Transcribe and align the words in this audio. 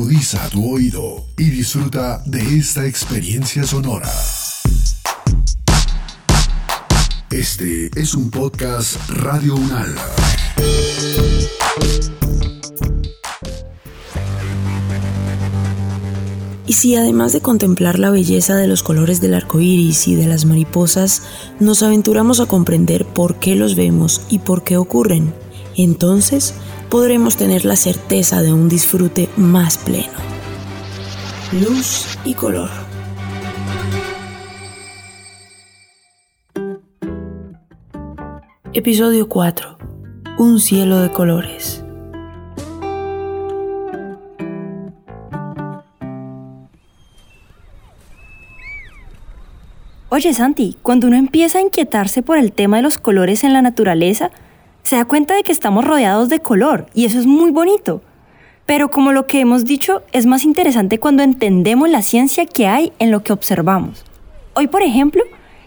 Agudiza 0.00 0.48
tu 0.48 0.76
oído 0.76 1.26
y 1.36 1.50
disfruta 1.50 2.22
de 2.24 2.40
esta 2.56 2.86
experiencia 2.86 3.64
sonora. 3.64 4.10
Este 7.30 7.90
es 7.94 8.14
un 8.14 8.30
podcast 8.30 8.96
Radio 9.10 9.56
Unal. 9.56 9.94
Y 16.66 16.72
si 16.72 16.96
además 16.96 17.34
de 17.34 17.42
contemplar 17.42 17.98
la 17.98 18.08
belleza 18.08 18.56
de 18.56 18.68
los 18.68 18.82
colores 18.82 19.20
del 19.20 19.34
arco 19.34 19.60
iris 19.60 20.08
y 20.08 20.14
de 20.14 20.26
las 20.26 20.46
mariposas, 20.46 21.24
nos 21.60 21.82
aventuramos 21.82 22.40
a 22.40 22.46
comprender 22.46 23.04
por 23.04 23.38
qué 23.38 23.54
los 23.54 23.76
vemos 23.76 24.22
y 24.30 24.38
por 24.38 24.64
qué 24.64 24.78
ocurren, 24.78 25.34
entonces 25.76 26.54
podremos 26.90 27.36
tener 27.36 27.64
la 27.64 27.76
certeza 27.76 28.42
de 28.42 28.52
un 28.52 28.68
disfrute 28.68 29.28
más 29.36 29.78
pleno. 29.78 30.18
Luz 31.52 32.18
y 32.24 32.34
color. 32.34 32.68
Episodio 38.72 39.28
4. 39.28 39.78
Un 40.38 40.58
cielo 40.58 40.98
de 40.98 41.12
colores. 41.12 41.84
Oye 50.08 50.34
Santi, 50.34 50.76
cuando 50.82 51.06
uno 51.06 51.16
empieza 51.16 51.58
a 51.58 51.62
inquietarse 51.62 52.22
por 52.22 52.36
el 52.36 52.50
tema 52.50 52.78
de 52.78 52.82
los 52.82 52.98
colores 52.98 53.44
en 53.44 53.52
la 53.52 53.62
naturaleza, 53.62 54.32
se 54.82 54.96
da 54.96 55.04
cuenta 55.04 55.34
de 55.34 55.42
que 55.42 55.52
estamos 55.52 55.84
rodeados 55.84 56.28
de 56.28 56.40
color 56.40 56.86
y 56.94 57.04
eso 57.04 57.18
es 57.18 57.26
muy 57.26 57.50
bonito. 57.50 58.02
Pero 58.66 58.90
como 58.90 59.12
lo 59.12 59.26
que 59.26 59.40
hemos 59.40 59.64
dicho, 59.64 60.02
es 60.12 60.26
más 60.26 60.44
interesante 60.44 60.98
cuando 60.98 61.22
entendemos 61.22 61.88
la 61.88 62.02
ciencia 62.02 62.46
que 62.46 62.66
hay 62.66 62.92
en 62.98 63.10
lo 63.10 63.22
que 63.22 63.32
observamos. 63.32 64.04
Hoy, 64.54 64.68
por 64.68 64.82
ejemplo, 64.82 65.24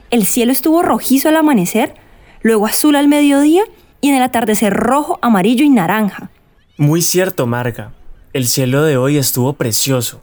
el 0.10 0.26
cielo 0.26 0.52
estuvo 0.52 0.82
rojizo 0.82 1.30
al 1.30 1.38
amanecer, 1.38 1.96
luego 2.42 2.66
azul 2.66 2.96
al 2.96 3.08
mediodía 3.08 3.64
y 4.00 4.10
en 4.10 4.16
el 4.16 4.24
atardecer 4.24 4.74
rojo, 4.74 5.20
amarillo 5.22 5.66
y 5.66 5.70
naranja. 5.70 6.30
Muy 6.78 7.02
cierto, 7.02 7.46
Marga. 7.48 7.94
El 8.32 8.48
cielo 8.48 8.84
de 8.84 8.98
hoy 8.98 9.18
estuvo 9.18 9.54
precioso. 9.54 10.22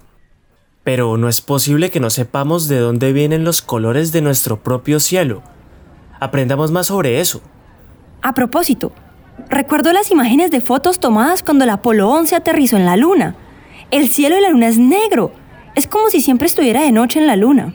Pero 0.83 1.17
no 1.17 1.29
es 1.29 1.41
posible 1.41 1.91
que 1.91 2.01
no 2.01 2.11
sepamos 2.11 2.67
de 2.67 2.79
dónde 2.79 3.13
vienen 3.13 3.45
los 3.45 3.63
colores 3.63 4.13
de 4.13 4.23
nuestro 4.23 4.63
propio 4.63 5.01
cielo. 5.01 5.43
Aprendamos 6.19 6.71
más 6.71 6.87
sobre 6.87 7.21
eso. 7.21 7.43
A 8.23 8.35
propósito, 8.35 8.93
recuerdo 9.49 9.95
las 9.95 10.11
imágenes 10.11 10.51
de 10.51 10.61
fotos 10.61 11.01
tomadas 11.01 11.43
cuando 11.43 11.65
el 11.65 11.71
Apolo 11.71 12.11
11 12.11 12.37
aterrizó 12.37 12.77
en 12.77 12.85
la 12.85 12.99
Luna. 12.99 13.35
El 13.91 14.09
cielo 14.09 14.35
de 14.35 14.43
la 14.43 14.51
Luna 14.51 14.69
es 14.69 14.79
negro. 14.79 15.33
Es 15.75 15.87
como 15.87 16.11
si 16.11 16.21
siempre 16.21 16.47
estuviera 16.47 16.83
de 16.83 16.93
noche 16.93 17.19
en 17.19 17.27
la 17.27 17.37
Luna. 17.37 17.75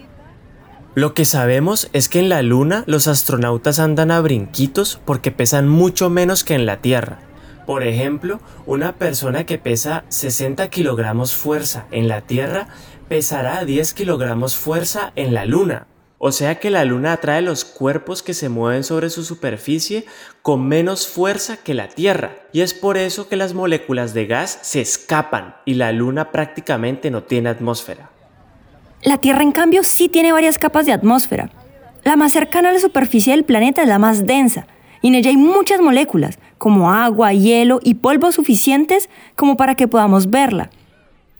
Lo 0.94 1.16
que 1.16 1.26
sabemos 1.26 1.90
es 1.94 2.10
que 2.10 2.20
en 2.20 2.30
la 2.30 2.44
Luna 2.44 2.84
los 2.86 3.08
astronautas 3.08 3.80
andan 3.80 4.12
a 4.12 4.22
brinquitos 4.22 5.02
porque 5.04 5.32
pesan 5.32 5.68
mucho 5.68 6.12
menos 6.12 6.44
que 6.44 6.54
en 6.54 6.68
la 6.68 6.78
Tierra. 6.78 7.20
Por 7.66 7.82
ejemplo, 7.82 8.40
una 8.68 8.94
persona 8.94 9.46
que 9.46 9.58
pesa 9.58 10.06
60 10.10 10.70
kilogramos 10.70 11.34
fuerza 11.34 11.88
en 11.90 12.08
la 12.08 12.22
Tierra 12.22 12.68
pesará 13.10 13.66
10 13.66 13.96
kilogramos 13.96 14.56
fuerza 14.56 15.12
en 15.16 15.34
la 15.34 15.46
Luna. 15.46 15.88
O 16.18 16.32
sea 16.32 16.60
que 16.60 16.70
la 16.70 16.86
Luna 16.86 17.14
atrae 17.14 17.42
los 17.42 17.66
cuerpos 17.66 18.24
que 18.24 18.34
se 18.34 18.50
mueven 18.50 18.84
sobre 18.84 19.10
su 19.10 19.24
superficie 19.24 20.06
con 20.42 20.68
menos 20.68 21.08
fuerza 21.08 21.58
que 21.58 21.74
la 21.74 21.90
Tierra. 21.90 22.38
Y 22.54 22.62
es 22.62 22.74
por 22.74 22.98
eso 22.98 23.28
que 23.28 23.36
las 23.36 23.54
moléculas 23.54 24.14
de 24.14 24.26
gas 24.26 24.60
se 24.62 24.82
escapan 24.82 25.56
y 25.66 25.74
la 25.74 25.92
Luna 25.92 26.32
prácticamente 26.32 27.12
no 27.12 27.24
tiene 27.24 27.50
atmósfera. 27.50 28.10
La 29.04 29.18
Tierra, 29.18 29.44
en 29.44 29.52
cambio, 29.52 29.84
sí 29.84 30.10
tiene 30.10 30.32
varias 30.32 30.58
capas 30.58 30.86
de 30.86 30.94
atmósfera. 30.94 31.52
La 32.04 32.16
más 32.16 32.32
cercana 32.32 32.70
a 32.70 32.74
la 32.74 32.80
superficie 32.80 33.34
del 33.34 33.44
planeta 33.44 33.82
es 33.82 33.88
la 33.88 34.00
más 34.00 34.26
densa, 34.26 34.68
y 35.02 35.10
en 35.10 35.16
ella 35.16 35.30
hay 35.30 35.38
muchas 35.38 35.82
moléculas, 35.82 36.40
como 36.58 36.92
agua, 36.92 37.34
hielo 37.34 37.80
y 37.84 37.96
polvo 37.96 38.32
suficientes 38.32 39.10
como 39.36 39.58
para 39.58 39.76
que 39.76 39.88
podamos 39.88 40.30
verla. 40.30 40.70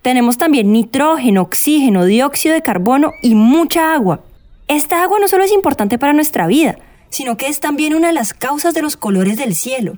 Tenemos 0.02 0.38
también 0.38 0.72
nitrógeno, 0.72 1.42
oxígeno, 1.42 2.06
dióxido 2.06 2.54
de 2.54 2.62
carbono 2.62 3.14
y 3.24 3.34
mucha 3.34 3.94
agua. 3.96 4.22
Esta 4.68 5.04
agua 5.04 5.20
no 5.20 5.28
solo 5.28 5.44
es 5.44 5.52
importante 5.52 6.00
para 6.00 6.14
nuestra 6.14 6.48
vida, 6.48 6.78
sino 7.10 7.38
que 7.38 7.48
es 7.48 7.60
también 7.60 7.94
una 7.94 8.08
de 8.08 8.14
las 8.14 8.34
causas 8.34 8.74
de 8.74 8.82
los 8.82 8.98
colores 8.98 9.38
del 9.38 9.56
cielo. 9.56 9.98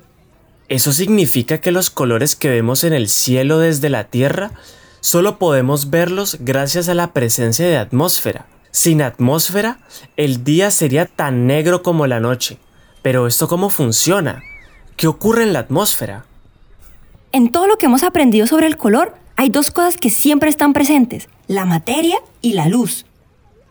Eso 0.68 0.92
significa 0.92 1.60
que 1.60 1.72
los 1.72 1.90
colores 1.90 2.36
que 2.36 2.50
vemos 2.50 2.84
en 2.84 2.92
el 2.92 3.08
cielo 3.08 3.60
desde 3.60 3.90
la 3.90 4.04
Tierra 4.06 4.52
solo 5.00 5.40
podemos 5.40 5.90
verlos 5.90 6.38
gracias 6.42 6.90
a 6.90 6.94
la 6.94 7.14
presencia 7.14 7.66
de 7.66 7.78
atmósfera. 7.78 8.48
Sin 8.72 9.02
atmósfera, 9.02 9.80
el 10.18 10.44
día 10.44 10.70
sería 10.70 11.06
tan 11.06 11.48
negro 11.48 11.82
como 11.82 12.06
la 12.06 12.20
noche. 12.20 12.58
Pero 13.02 13.26
¿esto 13.26 13.48
cómo 13.48 13.70
funciona? 13.70 14.44
¿Qué 14.98 15.08
ocurre 15.08 15.44
en 15.44 15.54
la 15.54 15.60
atmósfera? 15.60 16.26
En 17.32 17.52
todo 17.52 17.68
lo 17.68 17.78
que 17.78 17.86
hemos 17.86 18.04
aprendido 18.04 18.48
sobre 18.48 18.68
el 18.68 18.76
color, 18.76 19.16
hay 19.38 19.50
dos 19.50 19.72
cosas 19.72 19.96
que 19.96 20.10
siempre 20.10 20.50
están 20.50 20.74
presentes, 20.74 21.30
la 21.48 21.64
materia 21.64 22.18
y 22.42 22.54
la 22.54 22.68
luz. 22.68 23.07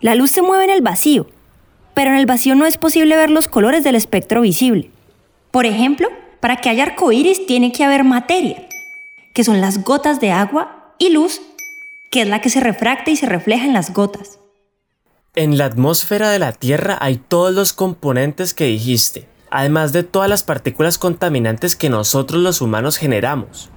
La 0.06 0.14
luz 0.14 0.30
se 0.30 0.40
mueve 0.40 0.62
en 0.62 0.70
el 0.70 0.82
vacío, 0.82 1.26
pero 1.92 2.12
en 2.12 2.16
el 2.16 2.26
vacío 2.26 2.54
no 2.54 2.64
es 2.64 2.76
posible 2.76 3.16
ver 3.16 3.28
los 3.28 3.48
colores 3.48 3.82
del 3.82 3.96
espectro 3.96 4.40
visible. 4.40 4.92
Por 5.50 5.66
ejemplo, 5.66 6.06
para 6.38 6.58
que 6.58 6.68
haya 6.68 6.84
arcoíris 6.84 7.44
tiene 7.44 7.72
que 7.72 7.82
haber 7.82 8.04
materia, 8.04 8.68
que 9.34 9.42
son 9.42 9.60
las 9.60 9.82
gotas 9.82 10.20
de 10.20 10.30
agua, 10.30 10.94
y 11.00 11.10
luz, 11.10 11.40
que 12.12 12.22
es 12.22 12.28
la 12.28 12.40
que 12.40 12.50
se 12.50 12.60
refracta 12.60 13.10
y 13.10 13.16
se 13.16 13.26
refleja 13.26 13.64
en 13.64 13.72
las 13.72 13.92
gotas. 13.92 14.38
En 15.34 15.58
la 15.58 15.64
atmósfera 15.64 16.30
de 16.30 16.38
la 16.38 16.52
Tierra 16.52 16.96
hay 17.00 17.16
todos 17.16 17.52
los 17.52 17.72
componentes 17.72 18.54
que 18.54 18.66
dijiste, 18.66 19.26
además 19.50 19.92
de 19.92 20.04
todas 20.04 20.30
las 20.30 20.44
partículas 20.44 20.98
contaminantes 20.98 21.74
que 21.74 21.90
nosotros 21.90 22.40
los 22.40 22.60
humanos 22.60 22.96
generamos. 22.96 23.70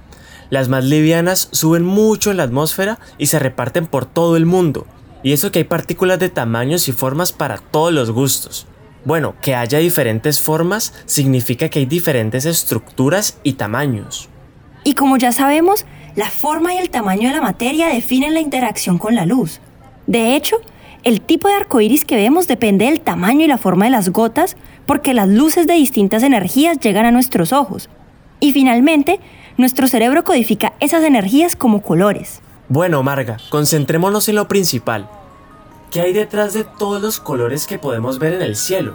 Las 0.48 0.68
más 0.68 0.84
livianas 0.84 1.48
suben 1.50 1.84
mucho 1.84 2.30
en 2.30 2.36
la 2.36 2.44
atmósfera 2.44 3.00
y 3.18 3.26
se 3.26 3.40
reparten 3.40 3.86
por 3.88 4.06
todo 4.06 4.36
el 4.36 4.46
mundo. 4.46 4.86
Y 5.22 5.32
eso 5.32 5.52
que 5.52 5.60
hay 5.60 5.64
partículas 5.64 6.18
de 6.18 6.28
tamaños 6.28 6.88
y 6.88 6.92
formas 6.92 7.32
para 7.32 7.58
todos 7.58 7.92
los 7.92 8.10
gustos. 8.10 8.66
Bueno, 9.04 9.34
que 9.40 9.54
haya 9.54 9.78
diferentes 9.78 10.40
formas 10.40 10.92
significa 11.06 11.68
que 11.68 11.80
hay 11.80 11.86
diferentes 11.86 12.44
estructuras 12.44 13.38
y 13.42 13.54
tamaños. 13.54 14.28
Y 14.84 14.94
como 14.94 15.16
ya 15.16 15.32
sabemos, 15.32 15.86
la 16.16 16.30
forma 16.30 16.74
y 16.74 16.78
el 16.78 16.90
tamaño 16.90 17.28
de 17.28 17.36
la 17.36 17.42
materia 17.42 17.88
definen 17.88 18.34
la 18.34 18.40
interacción 18.40 18.98
con 18.98 19.14
la 19.14 19.26
luz. 19.26 19.60
De 20.06 20.34
hecho, 20.36 20.56
el 21.02 21.20
tipo 21.20 21.48
de 21.48 21.54
arcoíris 21.54 22.04
que 22.04 22.16
vemos 22.16 22.46
depende 22.46 22.86
del 22.86 23.00
tamaño 23.00 23.44
y 23.44 23.48
la 23.48 23.58
forma 23.58 23.86
de 23.86 23.90
las 23.90 24.10
gotas, 24.10 24.56
porque 24.84 25.14
las 25.14 25.28
luces 25.28 25.66
de 25.66 25.74
distintas 25.74 26.22
energías 26.22 26.78
llegan 26.78 27.06
a 27.06 27.10
nuestros 27.10 27.52
ojos. 27.52 27.88
Y 28.38 28.52
finalmente, 28.52 29.20
nuestro 29.56 29.88
cerebro 29.88 30.24
codifica 30.24 30.72
esas 30.80 31.04
energías 31.04 31.56
como 31.56 31.80
colores. 31.82 32.42
Bueno, 32.70 33.02
Marga, 33.02 33.38
concentrémonos 33.48 34.28
en 34.28 34.36
lo 34.36 34.46
principal. 34.46 35.10
¿Qué 35.90 36.02
hay 36.02 36.12
detrás 36.12 36.54
de 36.54 36.62
todos 36.62 37.02
los 37.02 37.18
colores 37.18 37.66
que 37.66 37.80
podemos 37.80 38.20
ver 38.20 38.34
en 38.34 38.42
el 38.42 38.54
cielo? 38.54 38.94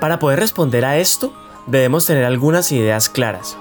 Para 0.00 0.18
poder 0.18 0.40
responder 0.40 0.84
a 0.84 0.98
esto, 0.98 1.32
debemos 1.68 2.06
tener 2.06 2.24
algunas 2.24 2.72
ideas 2.72 3.08
claras. 3.08 3.56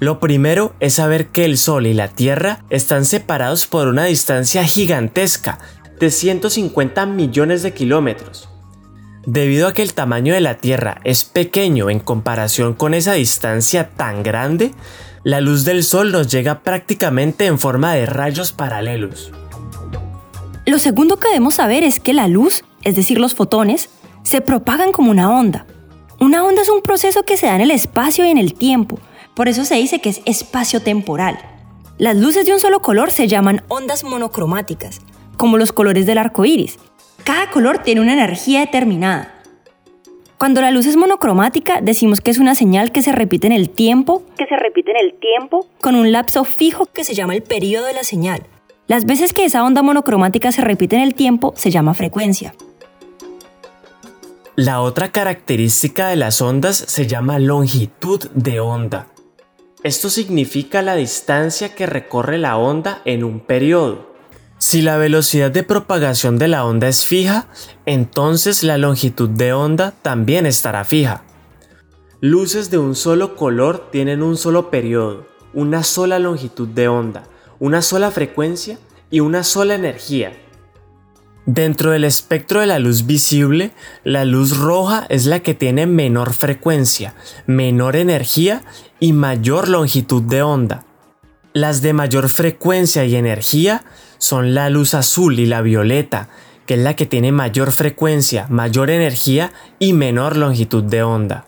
Lo 0.00 0.20
primero 0.20 0.74
es 0.80 0.92
saber 0.92 1.28
que 1.28 1.46
el 1.46 1.56
Sol 1.56 1.86
y 1.86 1.94
la 1.94 2.08
Tierra 2.08 2.62
están 2.68 3.06
separados 3.06 3.66
por 3.66 3.88
una 3.88 4.04
distancia 4.04 4.62
gigantesca 4.64 5.60
de 5.98 6.10
150 6.10 7.06
millones 7.06 7.62
de 7.62 7.72
kilómetros. 7.72 8.50
Debido 9.24 9.66
a 9.66 9.72
que 9.72 9.80
el 9.80 9.94
tamaño 9.94 10.34
de 10.34 10.42
la 10.42 10.58
Tierra 10.58 11.00
es 11.04 11.24
pequeño 11.24 11.88
en 11.88 12.00
comparación 12.00 12.74
con 12.74 12.92
esa 12.92 13.14
distancia 13.14 13.88
tan 13.96 14.22
grande, 14.22 14.74
la 15.24 15.40
luz 15.40 15.64
del 15.64 15.84
Sol 15.84 16.12
nos 16.12 16.28
llega 16.28 16.62
prácticamente 16.62 17.46
en 17.46 17.58
forma 17.58 17.94
de 17.94 18.06
rayos 18.06 18.52
paralelos. 18.52 19.30
Lo 20.66 20.78
segundo 20.78 21.18
que 21.18 21.28
debemos 21.28 21.56
saber 21.56 21.84
es 21.84 22.00
que 22.00 22.12
la 22.12 22.28
luz, 22.28 22.64
es 22.82 22.96
decir, 22.96 23.20
los 23.20 23.34
fotones, 23.34 23.88
se 24.22 24.40
propagan 24.40 24.92
como 24.92 25.10
una 25.10 25.30
onda. 25.30 25.66
Una 26.20 26.44
onda 26.44 26.62
es 26.62 26.68
un 26.68 26.82
proceso 26.82 27.24
que 27.24 27.36
se 27.36 27.46
da 27.46 27.54
en 27.54 27.60
el 27.60 27.70
espacio 27.70 28.24
y 28.24 28.30
en 28.30 28.38
el 28.38 28.54
tiempo, 28.54 28.98
por 29.34 29.48
eso 29.48 29.64
se 29.64 29.76
dice 29.76 30.00
que 30.00 30.10
es 30.10 30.22
espacio-temporal. 30.24 31.38
Las 31.98 32.16
luces 32.16 32.46
de 32.46 32.52
un 32.52 32.60
solo 32.60 32.80
color 32.80 33.10
se 33.12 33.28
llaman 33.28 33.62
ondas 33.68 34.04
monocromáticas, 34.04 35.00
como 35.36 35.56
los 35.58 35.72
colores 35.72 36.06
del 36.06 36.18
arco 36.18 36.44
iris, 36.44 36.78
cada 37.24 37.50
color 37.50 37.78
tiene 37.78 38.00
una 38.00 38.14
energía 38.14 38.60
determinada. 38.60 39.31
Cuando 40.42 40.60
la 40.60 40.72
luz 40.72 40.86
es 40.86 40.96
monocromática, 40.96 41.80
decimos 41.80 42.20
que 42.20 42.32
es 42.32 42.38
una 42.38 42.56
señal 42.56 42.90
que 42.90 43.00
se 43.00 43.12
repite 43.12 43.46
en 43.46 43.52
el 43.52 43.70
tiempo, 43.70 44.24
que 44.36 44.44
se 44.46 44.56
repite 44.56 44.90
en 44.90 44.96
el 44.96 45.14
tiempo, 45.14 45.68
con 45.80 45.94
un 45.94 46.10
lapso 46.10 46.42
fijo 46.42 46.86
que 46.86 47.04
se 47.04 47.14
llama 47.14 47.36
el 47.36 47.44
periodo 47.44 47.86
de 47.86 47.92
la 47.92 48.02
señal. 48.02 48.42
Las 48.88 49.06
veces 49.06 49.32
que 49.32 49.44
esa 49.44 49.62
onda 49.62 49.82
monocromática 49.82 50.50
se 50.50 50.60
repite 50.60 50.96
en 50.96 51.02
el 51.02 51.14
tiempo 51.14 51.54
se 51.56 51.70
llama 51.70 51.94
frecuencia. 51.94 52.56
La 54.56 54.80
otra 54.80 55.12
característica 55.12 56.08
de 56.08 56.16
las 56.16 56.42
ondas 56.42 56.76
se 56.76 57.06
llama 57.06 57.38
longitud 57.38 58.28
de 58.34 58.58
onda. 58.58 59.06
Esto 59.84 60.10
significa 60.10 60.82
la 60.82 60.96
distancia 60.96 61.72
que 61.76 61.86
recorre 61.86 62.38
la 62.38 62.56
onda 62.56 63.00
en 63.04 63.22
un 63.22 63.38
periodo. 63.38 64.11
Si 64.62 64.80
la 64.80 64.96
velocidad 64.96 65.50
de 65.50 65.64
propagación 65.64 66.38
de 66.38 66.46
la 66.46 66.64
onda 66.64 66.86
es 66.86 67.04
fija, 67.04 67.48
entonces 67.84 68.62
la 68.62 68.78
longitud 68.78 69.28
de 69.28 69.52
onda 69.52 69.92
también 70.02 70.46
estará 70.46 70.84
fija. 70.84 71.24
Luces 72.20 72.70
de 72.70 72.78
un 72.78 72.94
solo 72.94 73.34
color 73.34 73.90
tienen 73.90 74.22
un 74.22 74.36
solo 74.36 74.70
periodo, 74.70 75.26
una 75.52 75.82
sola 75.82 76.20
longitud 76.20 76.68
de 76.68 76.86
onda, 76.86 77.24
una 77.58 77.82
sola 77.82 78.12
frecuencia 78.12 78.78
y 79.10 79.18
una 79.18 79.42
sola 79.42 79.74
energía. 79.74 80.32
Dentro 81.44 81.90
del 81.90 82.04
espectro 82.04 82.60
de 82.60 82.68
la 82.68 82.78
luz 82.78 83.04
visible, 83.04 83.72
la 84.04 84.24
luz 84.24 84.56
roja 84.56 85.06
es 85.08 85.26
la 85.26 85.40
que 85.40 85.54
tiene 85.54 85.88
menor 85.88 86.32
frecuencia, 86.32 87.16
menor 87.48 87.96
energía 87.96 88.62
y 89.00 89.12
mayor 89.12 89.68
longitud 89.68 90.22
de 90.22 90.42
onda. 90.42 90.86
Las 91.52 91.82
de 91.82 91.92
mayor 91.92 92.28
frecuencia 92.28 93.04
y 93.04 93.16
energía 93.16 93.84
son 94.22 94.54
la 94.54 94.70
luz 94.70 94.94
azul 94.94 95.40
y 95.40 95.46
la 95.46 95.62
violeta, 95.62 96.28
que 96.64 96.74
es 96.74 96.80
la 96.80 96.94
que 96.94 97.06
tiene 97.06 97.32
mayor 97.32 97.72
frecuencia, 97.72 98.46
mayor 98.50 98.90
energía 98.90 99.52
y 99.80 99.94
menor 99.94 100.36
longitud 100.36 100.84
de 100.84 101.02
onda. 101.02 101.44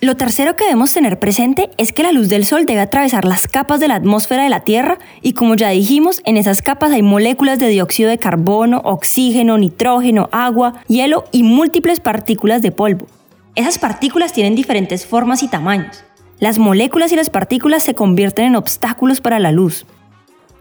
Lo 0.00 0.16
tercero 0.16 0.56
que 0.56 0.64
debemos 0.64 0.94
tener 0.94 1.18
presente 1.18 1.70
es 1.76 1.92
que 1.92 2.02
la 2.02 2.12
luz 2.12 2.30
del 2.30 2.46
Sol 2.46 2.64
debe 2.64 2.80
atravesar 2.80 3.26
las 3.26 3.46
capas 3.46 3.78
de 3.78 3.88
la 3.88 3.94
atmósfera 3.96 4.42
de 4.42 4.48
la 4.48 4.60
Tierra 4.60 4.98
y 5.20 5.34
como 5.34 5.54
ya 5.54 5.68
dijimos, 5.68 6.22
en 6.24 6.38
esas 6.38 6.62
capas 6.62 6.92
hay 6.92 7.02
moléculas 7.02 7.58
de 7.58 7.68
dióxido 7.68 8.08
de 8.08 8.18
carbono, 8.18 8.80
oxígeno, 8.82 9.58
nitrógeno, 9.58 10.30
agua, 10.32 10.80
hielo 10.88 11.24
y 11.30 11.42
múltiples 11.42 12.00
partículas 12.00 12.62
de 12.62 12.72
polvo. 12.72 13.06
Esas 13.54 13.78
partículas 13.78 14.32
tienen 14.32 14.54
diferentes 14.54 15.04
formas 15.04 15.42
y 15.42 15.48
tamaños. 15.48 16.04
Las 16.38 16.58
moléculas 16.58 17.12
y 17.12 17.16
las 17.16 17.28
partículas 17.28 17.82
se 17.82 17.94
convierten 17.94 18.46
en 18.46 18.56
obstáculos 18.56 19.20
para 19.20 19.38
la 19.38 19.52
luz 19.52 19.84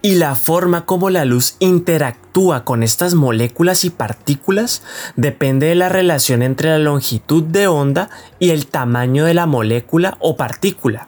y 0.05 0.15
la 0.15 0.35
forma 0.35 0.85
como 0.85 1.09
la 1.09 1.23
luz 1.23 1.55
interactúa 1.59 2.65
con 2.65 2.83
estas 2.83 3.13
moléculas 3.13 3.85
y 3.85 3.89
partículas 3.89 4.83
depende 5.15 5.67
de 5.67 5.75
la 5.75 5.87
relación 5.87 6.43
entre 6.43 6.71
la 6.71 6.77
longitud 6.77 7.41
de 7.41 7.67
onda 7.67 8.09
y 8.37 8.49
el 8.49 8.67
tamaño 8.67 9.23
de 9.23 9.33
la 9.33 9.45
molécula 9.45 10.17
o 10.19 10.35
partícula. 10.35 11.07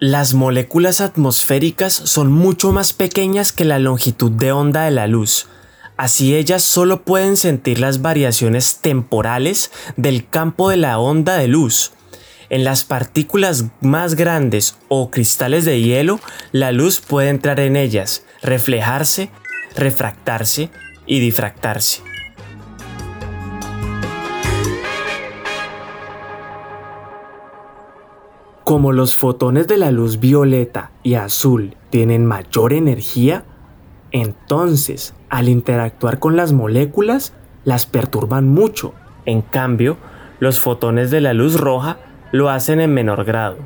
Las 0.00 0.34
moléculas 0.34 1.00
atmosféricas 1.00 1.92
son 1.94 2.32
mucho 2.32 2.72
más 2.72 2.92
pequeñas 2.92 3.52
que 3.52 3.64
la 3.64 3.78
longitud 3.78 4.32
de 4.32 4.50
onda 4.50 4.86
de 4.86 4.90
la 4.90 5.06
luz, 5.06 5.46
así 5.96 6.34
ellas 6.34 6.64
solo 6.64 7.04
pueden 7.04 7.36
sentir 7.36 7.78
las 7.78 8.02
variaciones 8.02 8.78
temporales 8.78 9.70
del 9.96 10.28
campo 10.28 10.68
de 10.68 10.78
la 10.78 10.98
onda 10.98 11.36
de 11.36 11.46
luz. 11.46 11.92
En 12.50 12.64
las 12.64 12.84
partículas 12.84 13.66
más 13.80 14.16
grandes 14.16 14.76
o 14.88 15.10
cristales 15.10 15.64
de 15.64 15.80
hielo, 15.80 16.18
la 16.50 16.72
luz 16.72 17.00
puede 17.00 17.30
entrar 17.30 17.60
en 17.60 17.76
ellas, 17.76 18.24
reflejarse, 18.42 19.30
refractarse 19.76 20.70
y 21.06 21.20
difractarse. 21.20 22.02
Como 28.64 28.92
los 28.92 29.14
fotones 29.14 29.66
de 29.68 29.76
la 29.76 29.90
luz 29.90 30.20
violeta 30.20 30.92
y 31.02 31.14
azul 31.14 31.76
tienen 31.90 32.24
mayor 32.26 32.72
energía, 32.72 33.44
entonces 34.12 35.14
al 35.28 35.48
interactuar 35.48 36.18
con 36.18 36.36
las 36.36 36.52
moléculas 36.52 37.32
las 37.64 37.86
perturban 37.86 38.48
mucho. 38.48 38.94
En 39.26 39.42
cambio, 39.42 39.96
los 40.40 40.58
fotones 40.58 41.10
de 41.10 41.20
la 41.20 41.32
luz 41.32 41.60
roja 41.60 41.98
lo 42.32 42.50
hacen 42.50 42.80
en 42.80 42.94
menor 42.94 43.24
grado. 43.24 43.58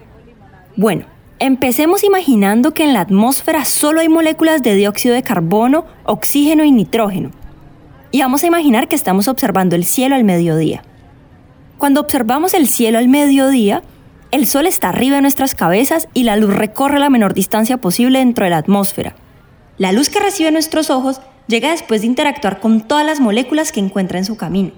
Bueno, 0.77 1.07
empecemos 1.39 2.05
imaginando 2.05 2.73
que 2.73 2.85
en 2.85 2.95
la 2.95 3.01
atmósfera 3.01 3.65
solo 3.65 4.01
hay 4.01 4.09
moléculas 4.09 4.63
de 4.63 4.75
dióxido 4.75 5.15
de 5.15 5.23
carbono, 5.23 5.85
oxígeno 6.05 6.65
y 6.65 6.73
nitrógeno. 6.73 7.31
Y 8.11 8.21
vamos 8.21 8.43
a 8.43 8.47
imaginar 8.47 8.89
que 8.89 8.97
estamos 8.97 9.29
observando 9.29 9.77
el 9.77 9.85
cielo 9.85 10.15
al 10.15 10.25
mediodía. 10.25 10.83
Cuando 11.79 12.01
observamos 12.01 12.55
el 12.55 12.69
cielo 12.69 12.99
al 12.99 13.09
mediodía, 13.09 13.83
el 14.31 14.47
sol 14.47 14.67
está 14.67 14.89
arriba 14.89 15.17
de 15.17 15.23
nuestras 15.23 15.55
cabezas 15.55 16.09
y 16.15 16.23
la 16.23 16.37
luz 16.37 16.55
recorre 16.55 16.99
la 16.99 17.11
menor 17.11 17.35
distancia 17.35 17.77
posible 17.77 18.19
dentro 18.21 18.45
de 18.45 18.51
la 18.51 18.59
atmósfera. 18.59 19.15
La 19.77 19.93
luz 19.93 20.09
que 20.09 20.21
recibe 20.21 20.51
nuestros 20.51 20.89
ojos 20.89 21.21
llega 21.49 21.71
después 21.71 22.01
de 22.01 22.07
interactuar 22.07 22.61
con 22.61 22.81
todas 22.81 23.05
las 23.05 23.21
moléculas 23.21 23.73
que 23.73 23.81
encuentra 23.81 24.19
en 24.19 24.25
su 24.25 24.37
camino. 24.37 24.73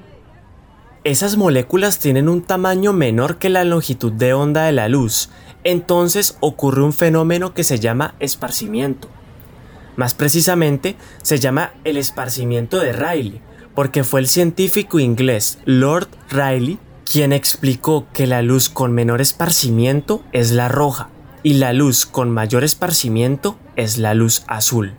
Esas 1.04 1.36
moléculas 1.36 1.98
tienen 1.98 2.28
un 2.28 2.42
tamaño 2.42 2.92
menor 2.92 3.38
que 3.38 3.48
la 3.48 3.64
longitud 3.64 4.12
de 4.12 4.34
onda 4.34 4.64
de 4.64 4.72
la 4.72 4.88
luz, 4.88 5.30
entonces 5.64 6.36
ocurre 6.40 6.82
un 6.82 6.92
fenómeno 6.92 7.54
que 7.54 7.64
se 7.64 7.78
llama 7.78 8.14
esparcimiento. 8.18 9.08
Más 9.96 10.14
precisamente, 10.14 10.96
se 11.22 11.38
llama 11.38 11.72
el 11.84 11.96
esparcimiento 11.96 12.78
de 12.78 12.92
Rayleigh, 12.92 13.42
porque 13.74 14.04
fue 14.04 14.20
el 14.20 14.28
científico 14.28 14.98
inglés 14.98 15.58
Lord 15.64 16.08
Rayleigh 16.30 16.78
quien 17.10 17.32
explicó 17.32 18.06
que 18.12 18.26
la 18.26 18.42
luz 18.42 18.68
con 18.68 18.92
menor 18.92 19.22
esparcimiento 19.22 20.22
es 20.32 20.50
la 20.50 20.68
roja 20.68 21.08
y 21.42 21.54
la 21.54 21.72
luz 21.72 22.04
con 22.04 22.30
mayor 22.30 22.64
esparcimiento 22.64 23.58
es 23.76 23.96
la 23.96 24.12
luz 24.12 24.42
azul. 24.46 24.94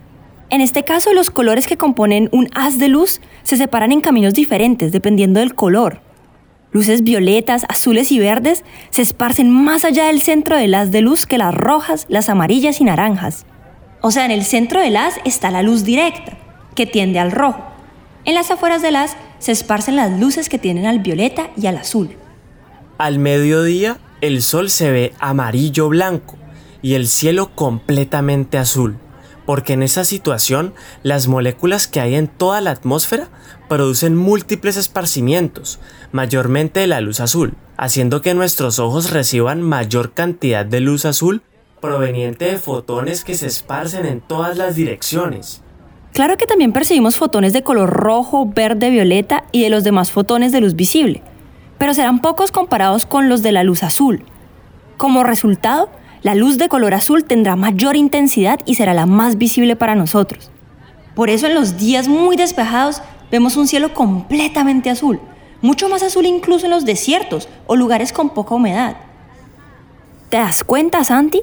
En 0.50 0.60
este 0.60 0.82
caso, 0.82 1.12
los 1.12 1.30
colores 1.30 1.68
que 1.68 1.76
componen 1.76 2.28
un 2.32 2.48
haz 2.56 2.78
de 2.78 2.88
luz 2.88 3.20
se 3.44 3.56
separan 3.56 3.92
en 3.92 4.00
caminos 4.00 4.34
diferentes 4.34 4.90
dependiendo 4.90 5.38
del 5.38 5.54
color. 5.54 6.02
Luces 6.72 7.04
violetas, 7.04 7.64
azules 7.68 8.10
y 8.10 8.18
verdes 8.18 8.64
se 8.90 9.02
esparcen 9.02 9.48
más 9.48 9.84
allá 9.84 10.06
del 10.06 10.20
centro 10.20 10.56
del 10.56 10.74
haz 10.74 10.90
de 10.90 11.02
luz 11.02 11.26
que 11.26 11.38
las 11.38 11.54
rojas, 11.54 12.04
las 12.08 12.28
amarillas 12.28 12.80
y 12.80 12.84
naranjas. 12.84 13.46
O 14.00 14.10
sea, 14.10 14.24
en 14.24 14.32
el 14.32 14.44
centro 14.44 14.80
del 14.80 14.96
haz 14.96 15.14
está 15.24 15.52
la 15.52 15.62
luz 15.62 15.84
directa, 15.84 16.36
que 16.74 16.84
tiende 16.86 17.20
al 17.20 17.30
rojo. 17.30 17.64
En 18.24 18.34
las 18.34 18.50
afueras 18.50 18.82
del 18.82 18.96
haz 18.96 19.16
se 19.38 19.52
esparcen 19.52 19.94
las 19.94 20.18
luces 20.18 20.48
que 20.48 20.58
tienden 20.58 20.86
al 20.86 20.98
violeta 20.98 21.50
y 21.56 21.66
al 21.66 21.76
azul. 21.76 22.16
Al 22.98 23.20
mediodía, 23.20 23.98
el 24.20 24.42
sol 24.42 24.68
se 24.68 24.90
ve 24.90 25.12
amarillo-blanco 25.20 26.36
y 26.82 26.94
el 26.94 27.06
cielo 27.06 27.54
completamente 27.54 28.58
azul 28.58 28.98
porque 29.46 29.72
en 29.72 29.82
esa 29.82 30.04
situación 30.04 30.74
las 31.02 31.28
moléculas 31.28 31.86
que 31.86 32.00
hay 32.00 32.14
en 32.14 32.28
toda 32.28 32.60
la 32.60 32.70
atmósfera 32.70 33.28
producen 33.68 34.16
múltiples 34.16 34.76
esparcimientos, 34.76 35.80
mayormente 36.12 36.80
de 36.80 36.86
la 36.86 37.00
luz 37.00 37.20
azul, 37.20 37.54
haciendo 37.76 38.22
que 38.22 38.34
nuestros 38.34 38.78
ojos 38.78 39.10
reciban 39.10 39.62
mayor 39.62 40.12
cantidad 40.12 40.64
de 40.66 40.80
luz 40.80 41.04
azul 41.04 41.42
proveniente 41.80 42.44
de 42.44 42.58
fotones 42.58 43.24
que 43.24 43.34
se 43.34 43.46
esparcen 43.46 44.06
en 44.06 44.20
todas 44.20 44.56
las 44.56 44.76
direcciones. 44.76 45.62
Claro 46.12 46.36
que 46.36 46.46
también 46.46 46.72
percibimos 46.72 47.16
fotones 47.16 47.52
de 47.52 47.62
color 47.62 47.90
rojo, 47.90 48.46
verde, 48.46 48.90
violeta 48.90 49.44
y 49.52 49.62
de 49.62 49.70
los 49.70 49.84
demás 49.84 50.10
fotones 50.10 50.52
de 50.52 50.60
luz 50.60 50.74
visible, 50.74 51.22
pero 51.78 51.94
serán 51.94 52.20
pocos 52.20 52.50
comparados 52.52 53.06
con 53.06 53.28
los 53.28 53.42
de 53.42 53.52
la 53.52 53.64
luz 53.64 53.82
azul. 53.82 54.24
Como 54.96 55.24
resultado, 55.24 55.88
la 56.22 56.34
luz 56.34 56.58
de 56.58 56.68
color 56.68 56.94
azul 56.94 57.24
tendrá 57.24 57.56
mayor 57.56 57.96
intensidad 57.96 58.60
y 58.66 58.74
será 58.74 58.94
la 58.94 59.06
más 59.06 59.38
visible 59.38 59.76
para 59.76 59.94
nosotros. 59.94 60.50
Por 61.14 61.30
eso 61.30 61.46
en 61.46 61.54
los 61.54 61.76
días 61.78 62.08
muy 62.08 62.36
despejados 62.36 63.02
vemos 63.30 63.56
un 63.56 63.66
cielo 63.66 63.94
completamente 63.94 64.90
azul, 64.90 65.20
mucho 65.62 65.88
más 65.88 66.02
azul 66.02 66.26
incluso 66.26 66.66
en 66.66 66.72
los 66.72 66.84
desiertos 66.84 67.48
o 67.66 67.76
lugares 67.76 68.12
con 68.12 68.30
poca 68.30 68.54
humedad. 68.54 68.96
¿Te 70.28 70.36
das 70.36 70.62
cuenta, 70.62 71.04
Santi? 71.04 71.42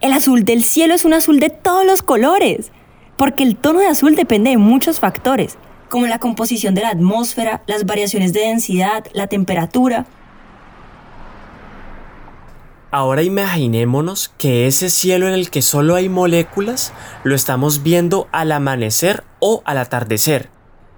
El 0.00 0.12
azul 0.12 0.44
del 0.44 0.64
cielo 0.64 0.94
es 0.94 1.04
un 1.04 1.14
azul 1.14 1.40
de 1.40 1.50
todos 1.50 1.86
los 1.86 2.02
colores, 2.02 2.72
porque 3.16 3.42
el 3.42 3.56
tono 3.56 3.80
de 3.80 3.86
azul 3.86 4.14
depende 4.14 4.50
de 4.50 4.56
muchos 4.56 5.00
factores, 5.00 5.56
como 5.88 6.06
la 6.06 6.18
composición 6.18 6.74
de 6.74 6.82
la 6.82 6.90
atmósfera, 6.90 7.62
las 7.66 7.86
variaciones 7.86 8.32
de 8.32 8.40
densidad, 8.40 9.04
la 9.12 9.26
temperatura, 9.26 10.06
Ahora 12.96 13.22
imaginémonos 13.22 14.32
que 14.38 14.66
ese 14.66 14.88
cielo 14.88 15.28
en 15.28 15.34
el 15.34 15.50
que 15.50 15.60
solo 15.60 15.96
hay 15.96 16.08
moléculas 16.08 16.94
lo 17.24 17.34
estamos 17.34 17.82
viendo 17.82 18.26
al 18.32 18.50
amanecer 18.52 19.22
o 19.38 19.60
al 19.66 19.76
atardecer. 19.76 20.48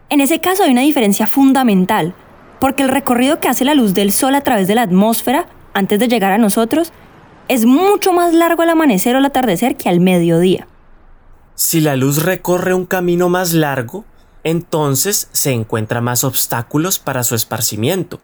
En 0.09 0.21
ese 0.21 0.39
caso 0.39 0.63
hay 0.63 0.71
una 0.71 0.83
diferencia 0.83 1.27
fundamental, 1.27 2.15
porque 2.61 2.85
el 2.85 2.89
recorrido 2.89 3.41
que 3.41 3.49
hace 3.49 3.65
la 3.65 3.75
luz 3.75 3.95
del 3.95 4.13
Sol 4.13 4.37
a 4.37 4.43
través 4.43 4.69
de 4.69 4.77
la 4.77 4.83
atmósfera 4.83 5.49
antes 5.75 5.99
de 5.99 6.07
llegar 6.07 6.31
a 6.31 6.39
nosotros 6.39 6.93
es 7.49 7.67
mucho 7.67 8.13
más 8.13 8.33
largo 8.33 8.63
al 8.63 8.71
amanecer 8.71 9.17
o 9.17 9.19
al 9.19 9.25
atardecer 9.25 9.77
que 9.77 9.89
al 9.89 9.99
mediodía. 9.99 10.69
Si 11.57 11.81
la 11.81 11.97
luz 11.97 12.23
recorre 12.23 12.75
un 12.75 12.87
camino 12.87 13.29
más 13.29 13.55
largo, 13.55 14.05
entonces 14.45 15.31
se 15.33 15.51
encuentra 15.51 16.01
más 16.01 16.23
obstáculos 16.23 17.01
para 17.01 17.25
su 17.25 17.35
esparcimiento. 17.35 18.21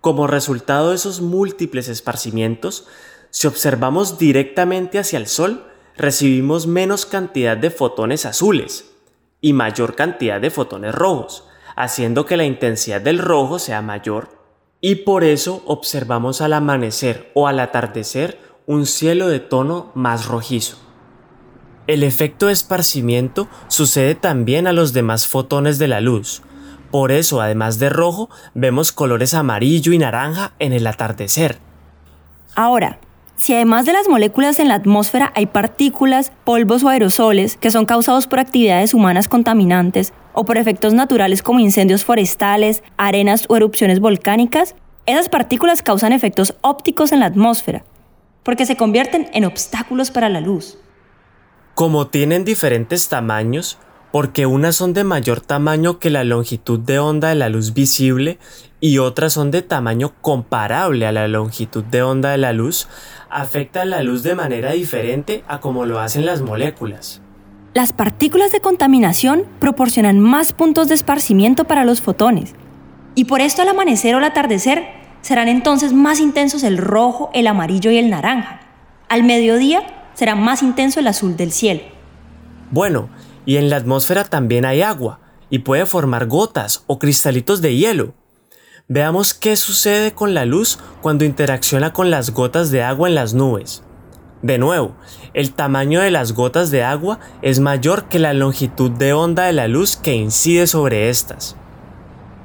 Como 0.00 0.26
resultado 0.26 0.90
de 0.90 0.96
esos 0.96 1.20
múltiples 1.20 1.88
esparcimientos, 1.88 2.86
si 3.30 3.46
observamos 3.46 4.18
directamente 4.18 4.98
hacia 4.98 5.18
el 5.18 5.26
Sol, 5.26 5.64
recibimos 5.96 6.66
menos 6.66 7.04
cantidad 7.04 7.56
de 7.56 7.70
fotones 7.70 8.24
azules 8.24 8.92
y 9.40 9.52
mayor 9.52 9.96
cantidad 9.96 10.40
de 10.40 10.50
fotones 10.50 10.94
rojos, 10.94 11.44
haciendo 11.76 12.26
que 12.26 12.36
la 12.36 12.44
intensidad 12.44 13.00
del 13.00 13.18
rojo 13.18 13.58
sea 13.58 13.82
mayor 13.82 14.38
y 14.80 14.96
por 14.96 15.24
eso 15.24 15.62
observamos 15.66 16.40
al 16.40 16.52
amanecer 16.52 17.30
o 17.34 17.48
al 17.48 17.58
atardecer 17.58 18.38
un 18.66 18.86
cielo 18.86 19.28
de 19.28 19.40
tono 19.40 19.90
más 19.94 20.26
rojizo. 20.26 20.78
El 21.86 22.02
efecto 22.02 22.46
de 22.46 22.52
esparcimiento 22.52 23.48
sucede 23.68 24.14
también 24.14 24.66
a 24.66 24.72
los 24.72 24.92
demás 24.92 25.26
fotones 25.26 25.78
de 25.78 25.88
la 25.88 26.00
luz. 26.00 26.42
Por 26.90 27.12
eso, 27.12 27.40
además 27.40 27.78
de 27.78 27.90
rojo, 27.90 28.30
vemos 28.54 28.92
colores 28.92 29.34
amarillo 29.34 29.92
y 29.92 29.98
naranja 29.98 30.52
en 30.58 30.72
el 30.72 30.86
atardecer. 30.86 31.58
Ahora, 32.54 32.98
si 33.36 33.54
además 33.54 33.86
de 33.86 33.92
las 33.92 34.08
moléculas 34.08 34.58
en 34.58 34.66
la 34.66 34.74
atmósfera 34.74 35.32
hay 35.36 35.46
partículas, 35.46 36.32
polvos 36.44 36.82
o 36.82 36.88
aerosoles 36.88 37.56
que 37.56 37.70
son 37.70 37.86
causados 37.86 38.26
por 38.26 38.40
actividades 38.40 38.94
humanas 38.94 39.28
contaminantes 39.28 40.12
o 40.32 40.44
por 40.44 40.58
efectos 40.58 40.92
naturales 40.92 41.42
como 41.42 41.60
incendios 41.60 42.04
forestales, 42.04 42.82
arenas 42.96 43.44
o 43.48 43.56
erupciones 43.56 44.00
volcánicas, 44.00 44.74
esas 45.06 45.28
partículas 45.28 45.82
causan 45.82 46.12
efectos 46.12 46.54
ópticos 46.62 47.12
en 47.12 47.20
la 47.20 47.26
atmósfera, 47.26 47.84
porque 48.42 48.66
se 48.66 48.76
convierten 48.76 49.30
en 49.32 49.44
obstáculos 49.44 50.10
para 50.10 50.28
la 50.28 50.40
luz. 50.40 50.76
Como 51.74 52.08
tienen 52.08 52.44
diferentes 52.44 53.08
tamaños, 53.08 53.78
porque 54.10 54.46
unas 54.46 54.76
son 54.76 54.94
de 54.94 55.04
mayor 55.04 55.40
tamaño 55.40 55.98
que 55.98 56.10
la 56.10 56.24
longitud 56.24 56.80
de 56.80 56.98
onda 56.98 57.28
de 57.28 57.34
la 57.34 57.48
luz 57.48 57.74
visible 57.74 58.38
y 58.80 58.98
otras 58.98 59.34
son 59.34 59.50
de 59.50 59.62
tamaño 59.62 60.14
comparable 60.20 61.06
a 61.06 61.12
la 61.12 61.28
longitud 61.28 61.84
de 61.84 62.02
onda 62.02 62.30
de 62.30 62.38
la 62.38 62.52
luz, 62.52 62.88
afectan 63.28 63.90
la 63.90 64.02
luz 64.02 64.22
de 64.22 64.34
manera 64.34 64.72
diferente 64.72 65.44
a 65.48 65.60
como 65.60 65.84
lo 65.84 66.00
hacen 66.00 66.24
las 66.24 66.40
moléculas. 66.40 67.20
Las 67.74 67.92
partículas 67.92 68.50
de 68.50 68.60
contaminación 68.60 69.44
proporcionan 69.58 70.20
más 70.20 70.52
puntos 70.52 70.88
de 70.88 70.94
esparcimiento 70.94 71.64
para 71.64 71.84
los 71.84 72.00
fotones, 72.00 72.54
y 73.14 73.24
por 73.24 73.40
esto 73.40 73.62
al 73.62 73.68
amanecer 73.68 74.14
o 74.14 74.18
al 74.18 74.24
atardecer 74.24 74.86
serán 75.20 75.48
entonces 75.48 75.92
más 75.92 76.20
intensos 76.20 76.62
el 76.62 76.78
rojo, 76.78 77.30
el 77.34 77.46
amarillo 77.46 77.90
y 77.90 77.98
el 77.98 78.10
naranja. 78.10 78.60
Al 79.08 79.24
mediodía 79.24 80.10
será 80.14 80.34
más 80.34 80.62
intenso 80.62 81.00
el 81.00 81.08
azul 81.08 81.36
del 81.36 81.52
cielo. 81.52 81.80
Bueno, 82.70 83.08
y 83.48 83.56
en 83.56 83.70
la 83.70 83.76
atmósfera 83.76 84.24
también 84.24 84.66
hay 84.66 84.82
agua, 84.82 85.20
y 85.48 85.60
puede 85.60 85.86
formar 85.86 86.26
gotas 86.26 86.84
o 86.86 86.98
cristalitos 86.98 87.62
de 87.62 87.76
hielo. 87.76 88.12
Veamos 88.88 89.32
qué 89.32 89.56
sucede 89.56 90.12
con 90.12 90.34
la 90.34 90.44
luz 90.44 90.78
cuando 91.00 91.24
interacciona 91.24 91.94
con 91.94 92.10
las 92.10 92.32
gotas 92.32 92.70
de 92.70 92.82
agua 92.82 93.08
en 93.08 93.14
las 93.14 93.32
nubes. 93.32 93.82
De 94.42 94.58
nuevo, 94.58 94.96
el 95.32 95.54
tamaño 95.54 96.02
de 96.02 96.10
las 96.10 96.32
gotas 96.32 96.70
de 96.70 96.82
agua 96.84 97.20
es 97.40 97.58
mayor 97.58 98.10
que 98.10 98.18
la 98.18 98.34
longitud 98.34 98.90
de 98.90 99.14
onda 99.14 99.44
de 99.44 99.54
la 99.54 99.66
luz 99.66 99.96
que 99.96 100.14
incide 100.14 100.66
sobre 100.66 101.08
estas. 101.08 101.56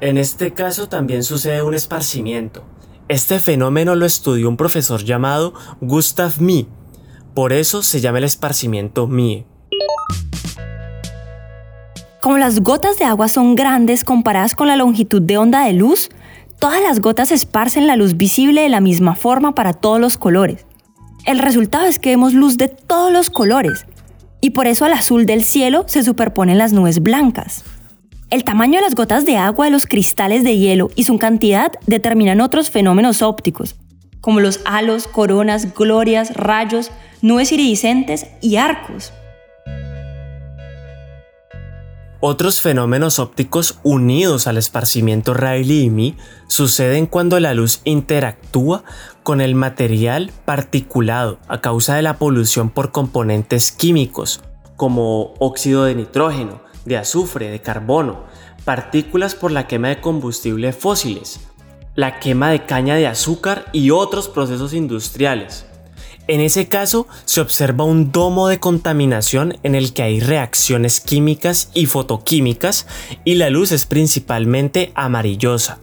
En 0.00 0.16
este 0.16 0.54
caso 0.54 0.88
también 0.88 1.22
sucede 1.22 1.60
un 1.60 1.74
esparcimiento. 1.74 2.64
Este 3.08 3.40
fenómeno 3.40 3.94
lo 3.94 4.06
estudió 4.06 4.48
un 4.48 4.56
profesor 4.56 5.04
llamado 5.04 5.52
Gustav 5.82 6.40
Mie. 6.40 6.66
Por 7.34 7.52
eso 7.52 7.82
se 7.82 8.00
llama 8.00 8.16
el 8.16 8.24
esparcimiento 8.24 9.06
Mie. 9.06 9.46
Como 12.24 12.38
las 12.38 12.60
gotas 12.60 12.96
de 12.96 13.04
agua 13.04 13.28
son 13.28 13.54
grandes 13.54 14.02
comparadas 14.02 14.54
con 14.54 14.66
la 14.66 14.76
longitud 14.76 15.20
de 15.20 15.36
onda 15.36 15.66
de 15.66 15.74
luz, 15.74 16.08
todas 16.58 16.80
las 16.80 17.00
gotas 17.02 17.30
esparcen 17.30 17.86
la 17.86 17.96
luz 17.96 18.16
visible 18.16 18.62
de 18.62 18.70
la 18.70 18.80
misma 18.80 19.14
forma 19.14 19.54
para 19.54 19.74
todos 19.74 20.00
los 20.00 20.16
colores. 20.16 20.64
El 21.26 21.38
resultado 21.38 21.84
es 21.84 21.98
que 21.98 22.08
vemos 22.08 22.32
luz 22.32 22.56
de 22.56 22.68
todos 22.68 23.12
los 23.12 23.28
colores, 23.28 23.84
y 24.40 24.52
por 24.52 24.66
eso 24.66 24.86
al 24.86 24.94
azul 24.94 25.26
del 25.26 25.42
cielo 25.42 25.84
se 25.86 26.02
superponen 26.02 26.56
las 26.56 26.72
nubes 26.72 27.02
blancas. 27.02 27.62
El 28.30 28.42
tamaño 28.42 28.76
de 28.76 28.86
las 28.86 28.94
gotas 28.94 29.26
de 29.26 29.36
agua 29.36 29.66
de 29.66 29.72
los 29.72 29.84
cristales 29.84 30.44
de 30.44 30.56
hielo 30.56 30.88
y 30.96 31.04
su 31.04 31.18
cantidad 31.18 31.72
determinan 31.86 32.40
otros 32.40 32.70
fenómenos 32.70 33.20
ópticos, 33.20 33.76
como 34.22 34.40
los 34.40 34.60
halos, 34.64 35.08
coronas, 35.08 35.74
glorias, 35.74 36.32
rayos, 36.34 36.90
nubes 37.20 37.52
iridiscentes 37.52 38.28
y 38.40 38.56
arcos. 38.56 39.12
Otros 42.26 42.62
fenómenos 42.62 43.18
ópticos 43.18 43.80
unidos 43.82 44.46
al 44.46 44.56
esparcimiento 44.56 45.34
Rayleigh 45.34 46.16
suceden 46.46 47.04
cuando 47.04 47.38
la 47.38 47.52
luz 47.52 47.82
interactúa 47.84 48.82
con 49.22 49.42
el 49.42 49.54
material 49.54 50.32
particulado 50.46 51.38
a 51.48 51.60
causa 51.60 51.96
de 51.96 52.00
la 52.00 52.16
polución 52.16 52.70
por 52.70 52.92
componentes 52.92 53.72
químicos 53.72 54.40
como 54.76 55.34
óxido 55.38 55.84
de 55.84 55.96
nitrógeno, 55.96 56.62
de 56.86 56.96
azufre, 56.96 57.50
de 57.50 57.60
carbono, 57.60 58.24
partículas 58.64 59.34
por 59.34 59.50
la 59.52 59.66
quema 59.66 59.88
de 59.88 60.00
combustibles 60.00 60.74
fósiles, 60.74 61.40
la 61.94 62.20
quema 62.20 62.48
de 62.48 62.64
caña 62.64 62.94
de 62.94 63.06
azúcar 63.06 63.66
y 63.70 63.90
otros 63.90 64.30
procesos 64.30 64.72
industriales. 64.72 65.66
En 66.26 66.40
ese 66.40 66.68
caso, 66.68 67.06
se 67.26 67.40
observa 67.40 67.84
un 67.84 68.10
domo 68.10 68.48
de 68.48 68.58
contaminación 68.58 69.58
en 69.62 69.74
el 69.74 69.92
que 69.92 70.02
hay 70.02 70.20
reacciones 70.20 71.00
químicas 71.00 71.70
y 71.74 71.86
fotoquímicas 71.86 72.86
y 73.24 73.34
la 73.34 73.50
luz 73.50 73.72
es 73.72 73.84
principalmente 73.84 74.90
amarillosa. 74.94 75.80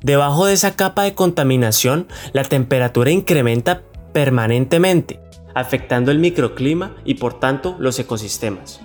Debajo 0.00 0.46
de 0.46 0.54
esa 0.54 0.76
capa 0.76 1.02
de 1.02 1.14
contaminación, 1.14 2.06
la 2.32 2.44
temperatura 2.44 3.10
incrementa 3.10 3.82
permanentemente, 4.12 5.20
afectando 5.54 6.10
el 6.10 6.18
microclima 6.18 6.96
y 7.04 7.14
por 7.14 7.38
tanto 7.38 7.76
los 7.78 7.98
ecosistemas. 7.98 8.80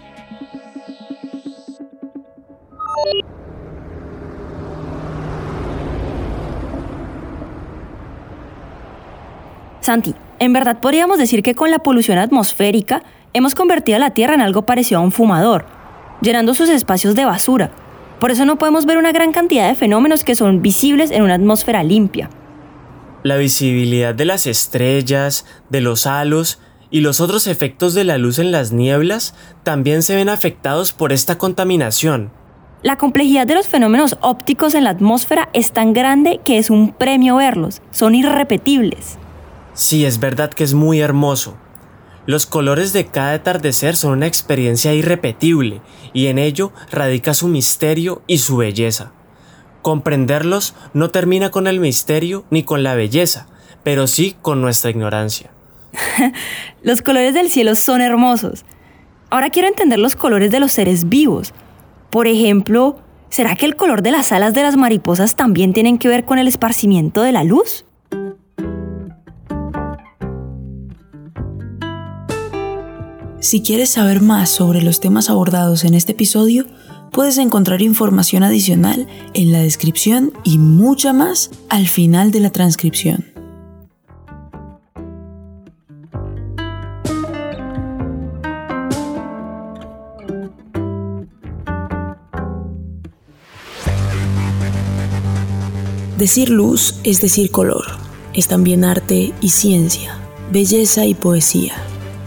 Santi, 9.85 10.15
en 10.39 10.51
verdad 10.51 10.79
podríamos 10.79 11.19
decir 11.19 11.43
que 11.43 11.53
con 11.53 11.69
la 11.69 11.77
polución 11.77 12.17
atmosférica 12.17 13.03
hemos 13.33 13.53
convertido 13.53 13.97
a 13.97 13.99
la 13.99 14.09
Tierra 14.09 14.33
en 14.33 14.41
algo 14.41 14.63
parecido 14.63 14.99
a 14.99 15.03
un 15.03 15.11
fumador, 15.11 15.67
llenando 16.21 16.55
sus 16.55 16.69
espacios 16.69 17.13
de 17.13 17.23
basura. 17.23 17.69
Por 18.19 18.31
eso 18.31 18.45
no 18.45 18.57
podemos 18.57 18.87
ver 18.87 18.97
una 18.97 19.11
gran 19.11 19.31
cantidad 19.31 19.67
de 19.67 19.75
fenómenos 19.75 20.23
que 20.23 20.33
son 20.33 20.63
visibles 20.63 21.11
en 21.11 21.21
una 21.21 21.35
atmósfera 21.35 21.83
limpia. 21.83 22.31
La 23.21 23.37
visibilidad 23.37 24.15
de 24.15 24.25
las 24.25 24.47
estrellas, 24.47 25.45
de 25.69 25.81
los 25.81 26.07
halos 26.07 26.59
y 26.89 27.01
los 27.01 27.21
otros 27.21 27.45
efectos 27.45 27.93
de 27.93 28.05
la 28.05 28.17
luz 28.17 28.39
en 28.39 28.51
las 28.51 28.71
nieblas 28.71 29.35
también 29.61 30.01
se 30.01 30.15
ven 30.15 30.29
afectados 30.29 30.93
por 30.93 31.13
esta 31.13 31.37
contaminación. 31.37 32.31
La 32.81 32.97
complejidad 32.97 33.45
de 33.45 33.53
los 33.53 33.67
fenómenos 33.67 34.17
ópticos 34.21 34.73
en 34.73 34.85
la 34.85 34.91
atmósfera 34.91 35.49
es 35.53 35.73
tan 35.73 35.93
grande 35.93 36.39
que 36.43 36.57
es 36.57 36.71
un 36.71 36.91
premio 36.91 37.35
verlos, 37.35 37.83
son 37.91 38.15
irrepetibles. 38.15 39.19
Sí, 39.75 40.05
es 40.05 40.19
verdad 40.19 40.51
que 40.51 40.63
es 40.63 40.73
muy 40.73 41.01
hermoso. 41.01 41.57
Los 42.25 42.45
colores 42.45 42.93
de 42.93 43.05
cada 43.07 43.33
atardecer 43.33 43.97
son 43.97 44.13
una 44.13 44.25
experiencia 44.25 44.93
irrepetible 44.93 45.81
y 46.13 46.27
en 46.27 46.39
ello 46.39 46.71
radica 46.91 47.33
su 47.33 47.49
misterio 47.49 48.23
y 48.25 48.37
su 48.37 48.55
belleza. 48.57 49.11
Comprenderlos 49.81 50.75
no 50.93 51.11
termina 51.11 51.51
con 51.51 51.67
el 51.67 51.81
misterio 51.81 52.45
ni 52.49 52.63
con 52.63 52.83
la 52.83 52.95
belleza, 52.95 53.47
pero 53.83 54.07
sí 54.07 54.35
con 54.41 54.61
nuestra 54.61 54.89
ignorancia. 54.89 55.51
los 56.81 57.01
colores 57.01 57.33
del 57.33 57.49
cielo 57.49 57.75
son 57.75 57.99
hermosos. 57.99 58.65
Ahora 59.29 59.49
quiero 59.49 59.67
entender 59.67 59.99
los 59.99 60.15
colores 60.15 60.51
de 60.51 60.61
los 60.61 60.71
seres 60.71 61.09
vivos. 61.09 61.53
Por 62.09 62.27
ejemplo, 62.27 62.97
¿será 63.29 63.57
que 63.57 63.65
el 63.65 63.75
color 63.75 64.01
de 64.01 64.11
las 64.11 64.31
alas 64.31 64.53
de 64.53 64.63
las 64.63 64.77
mariposas 64.77 65.35
también 65.35 65.73
tienen 65.73 65.97
que 65.97 66.07
ver 66.07 66.23
con 66.23 66.39
el 66.39 66.47
esparcimiento 66.47 67.21
de 67.21 67.33
la 67.33 67.43
luz? 67.43 67.85
Si 73.45 73.61
quieres 73.61 73.91
saber 73.91 74.23
más 74.23 74.49
sobre 74.49 74.81
los 74.81 74.99
temas 74.99 75.29
abordados 75.29 75.83
en 75.83 75.93
este 75.93 76.13
episodio, 76.13 76.65
puedes 77.11 77.37
encontrar 77.37 77.83
información 77.83 78.41
adicional 78.41 79.07
en 79.35 79.51
la 79.51 79.59
descripción 79.59 80.33
y 80.43 80.57
mucha 80.57 81.13
más 81.13 81.51
al 81.69 81.87
final 81.87 82.31
de 82.31 82.39
la 82.39 82.49
transcripción. 82.49 83.23
Decir 96.17 96.49
luz 96.49 96.95
es 97.03 97.21
decir 97.21 97.51
color, 97.51 97.85
es 98.33 98.47
también 98.47 98.83
arte 98.83 99.35
y 99.39 99.49
ciencia, 99.49 100.17
belleza 100.51 101.05
y 101.05 101.13
poesía, 101.13 101.75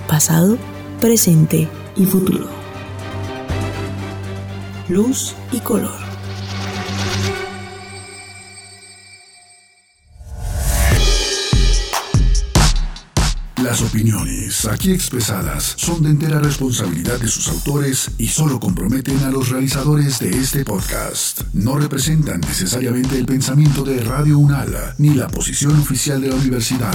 pasado 0.06 0.56
presente 1.00 1.69
y 1.97 2.05
futuro. 2.05 2.47
Luz 4.88 5.35
y 5.52 5.61
color. 5.61 6.09
Las 13.62 13.83
opiniones 13.83 14.64
aquí 14.67 14.93
expresadas 14.93 15.75
son 15.76 16.02
de 16.02 16.11
entera 16.11 16.38
responsabilidad 16.38 17.21
de 17.21 17.28
sus 17.28 17.49
autores 17.49 18.12
y 18.17 18.28
solo 18.28 18.59
comprometen 18.59 19.19
a 19.25 19.31
los 19.31 19.50
realizadores 19.50 20.21
de 20.21 20.31
este 20.31 20.64
podcast. 20.64 21.43
No 21.52 21.76
representan 21.76 22.40
necesariamente 22.40 23.19
el 23.19 23.26
pensamiento 23.26 23.83
de 23.85 24.02
Radio 24.02 24.38
Unala 24.38 24.95
ni 24.99 25.11
la 25.11 25.28
posición 25.28 25.78
oficial 25.78 26.21
de 26.21 26.28
la 26.28 26.37
universidad. 26.37 26.95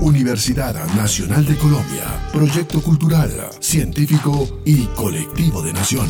Universidad 0.00 0.74
Nacional 0.94 1.44
de 1.44 1.56
Colombia, 1.56 2.30
proyecto 2.32 2.80
cultural, 2.80 3.50
científico 3.60 4.60
y 4.64 4.84
colectivo 4.86 5.60
de 5.62 5.72
nación. 5.72 6.06